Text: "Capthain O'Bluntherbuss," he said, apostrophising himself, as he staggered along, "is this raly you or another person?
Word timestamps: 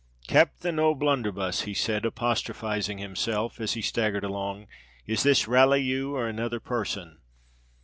"Capthain 0.27 0.79
O'Bluntherbuss," 0.79 1.61
he 1.65 1.75
said, 1.75 2.05
apostrophising 2.05 2.97
himself, 2.97 3.59
as 3.61 3.73
he 3.73 3.83
staggered 3.83 4.23
along, 4.23 4.65
"is 5.05 5.21
this 5.21 5.47
raly 5.47 5.83
you 5.83 6.15
or 6.15 6.27
another 6.27 6.59
person? 6.59 7.19